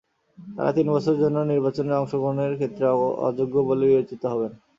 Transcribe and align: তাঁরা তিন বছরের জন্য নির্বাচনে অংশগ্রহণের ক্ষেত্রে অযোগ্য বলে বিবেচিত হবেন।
তাঁরা 0.39 0.71
তিন 0.77 0.87
বছরের 0.93 1.21
জন্য 1.23 1.37
নির্বাচনে 1.45 1.93
অংশগ্রহণের 1.95 2.57
ক্ষেত্রে 2.59 2.85
অযোগ্য 3.27 3.55
বলে 3.69 3.83
বিবেচিত 3.89 4.21
হবেন। 4.25 4.51